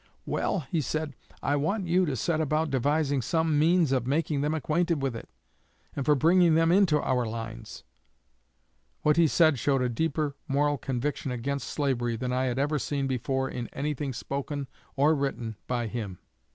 [0.25, 1.13] 'Well,' he said,
[1.43, 5.29] 'I want you to set about devising some means of making them acquainted with it,
[5.95, 7.83] and for bringing them into our lines.'
[9.03, 13.05] What he said showed a deeper moral conviction against slavery than I had ever seen
[13.05, 16.17] before in anything spoken or written by him.